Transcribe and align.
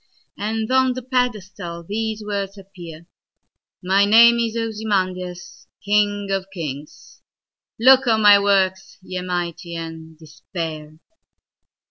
And 0.39 0.71
on 0.71 0.93
the 0.93 1.03
pedestal 1.03 1.83
these 1.83 2.23
words 2.25 2.57
appear:"My 2.57 4.03
name 4.03 4.39
is 4.39 4.57
Ozymandias, 4.57 5.67
king 5.85 6.29
of 6.31 6.47
kings:Look 6.51 8.07
on 8.07 8.23
my 8.23 8.39
works, 8.39 8.97
ye 9.03 9.21
mighty, 9.21 9.75
and 9.75 10.17
despair!" 10.17 10.97